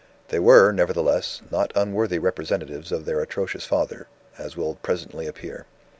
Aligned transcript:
They 0.29 0.39
were, 0.39 0.71
nevertheless, 0.71 1.43
not 1.51 1.71
unworthy 1.75 2.17
representatives 2.17 2.91
of 2.91 3.05
their 3.05 3.19
atrocious 3.21 3.65
father, 3.67 4.07
as 4.35 4.57
will 4.57 4.79
presently 4.81 5.27
appear. 5.27 5.67